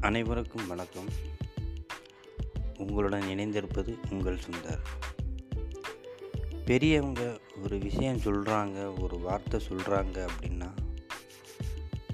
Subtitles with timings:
[0.00, 1.08] அனைவருக்கும் வணக்கம்.
[2.78, 4.78] உங்களுடன் இணைந்திருப்பது உங்கள் சுந்தர்.
[6.64, 10.72] பெரியவங்க ஒரு விஷயம் சொல்கிறாங்க ஒரு வார்த்தை சொல்கிறாங்க அப்படின்னா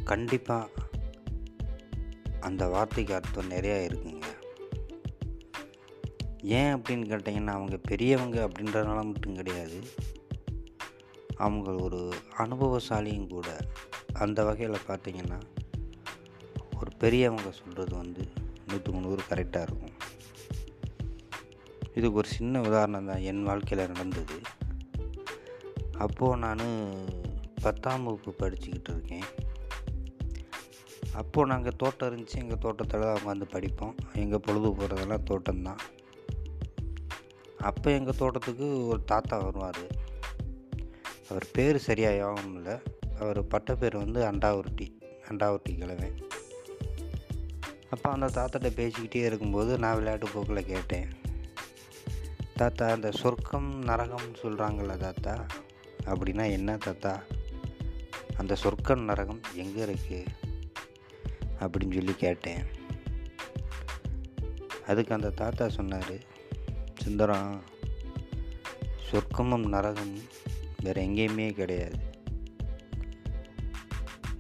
[0.05, 0.71] கண்டிப்பாக
[2.41, 4.25] அந்த வார்த்தைக்கு அர்த்தம் நிறையா இருக்குங்க.
[6.43, 9.81] ஏன் அப்படின்னு கேட்டிங்கன்னா அவங்க பெரியவங்க அப்படின்றதுனால மட்டும் கிடையாது.
[11.37, 13.57] அவங்க ஒரு அனுபவசாலியும் கூட.
[14.13, 15.41] அந்த வகையில் பார்த்திங்கன்னா
[16.83, 18.23] ஒரு பெரியவங்க சொல்கிறது வந்து
[18.69, 19.95] நூற்றுக்கு நூறு கரெக்டாக இருக்கும்.
[21.95, 24.37] இதுக்கு ஒரு சின்ன உதாரணம் தான் என் வாழ்க்கையில் நடந்தது.
[25.99, 26.65] அப்போது நான்
[27.63, 29.27] பத்தாம் வகுப்பு படிச்சுக்கிட்டு இருக்கேன்.
[31.13, 32.39] அப்போது நாங்கள் தோட்டம் இருந்துச்சு.
[32.39, 33.95] எங்கள் தோட்டத்தில் தான் உட்காந்து படிப்போம்.
[34.15, 35.83] எங்கள் பொழுது போகிறதெல்லாம் தோட்டம்தான்
[37.61, 39.85] அப்போ எங்கள் தோட்டத்துக்கு ஒரு தாத்தா வருவார்.
[41.31, 42.77] அவர் பேர் சரியாக யோகம் இல்லை.
[43.19, 44.89] அவர் பட்ட பேர் வந்து அண்டாவுருட்டி.
[45.31, 46.13] அண்டாவுருட்டி கிழமை
[47.93, 51.09] அப்போ அந்த தாத்தாட்ட பேசிக்கிட்டே இருக்கும்போது நான் விளையாட்டு போக்கில் கேட்டேன்.
[52.57, 55.35] தாத்தா அந்த சொர்க்கம் நரகம்னு சொல்கிறாங்கள்ல தாத்தா
[56.05, 57.23] அப்படின்னா என்ன தாத்தா?
[58.37, 60.27] அந்த சொர்க்கம் நரகம் எங்கே இருக்குது
[61.61, 62.63] அப்படின்னு சொல்லி கேட்டேன்.
[64.87, 66.17] அதுக்கு அந்த தாத்தா சொன்னார்
[66.97, 67.63] சுந்தரம்
[69.11, 70.27] சொர்க்கமும் நரகமும்
[70.83, 71.99] வேறு எங்கேயுமே கிடையாது.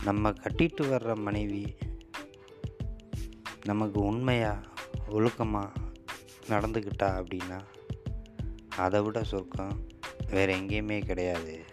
[0.05, 1.75] நம்ம கட்டிட்டு வர்ற மனைவி
[3.65, 4.67] நமக்கு உண்மையாக
[5.09, 5.71] ஒழுக்கமாக
[6.49, 7.61] நடந்துக்கிட்டா அப்படின்னா
[8.77, 9.87] அதை விட சொர்க்கம்
[10.31, 11.65] வேறு எங்கேயுமே கிடையாது.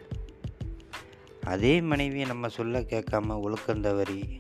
[1.44, 4.38] அதே மனைவியை நம்ம சொல்ல கேட்காம ஒழுக்கம் தவறி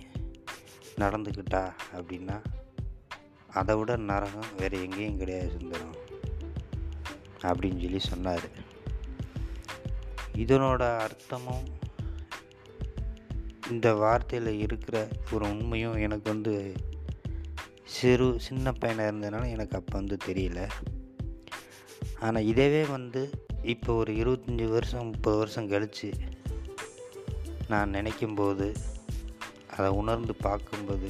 [0.97, 2.44] நடந்துக்கிட்டா அப்படின்னா
[3.50, 5.95] அதை விட நரகம் வேறு எங்கேயும் கிடையாது சுந்தரம்
[7.42, 8.50] அப்படின்னு சொல்லி சொன்னார்.
[10.36, 11.66] இதனோட அர்த்தமும்
[13.70, 16.73] இந்த வார்த்தையில் இருக்கிற ஒரு உண்மையும் எனக்கு வந்து
[17.90, 20.60] சிறு சின்ன பையனாக இருந்ததுனால எனக்கு அப்போ வந்து தெரியல.
[22.20, 23.22] ஆனால் இதவே வந்து
[23.64, 26.10] இப்போ ஒரு இருபத்தஞ்சி வருஷம் முப்பது வருஷம் கழித்து
[27.67, 28.67] நான் நினைக்கும்போது
[29.78, 31.10] அதை உணர்ந்து பார்க்கும்போது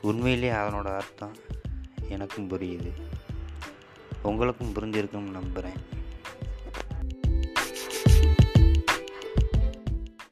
[0.00, 1.36] உண்மையிலே அதனோட அர்த்தம்
[2.08, 2.92] எனக்கும் புரியுது.
[4.22, 5.80] உங்களுக்கும் புரிஞ்சிருக்குன்னு நம்புகிறேன்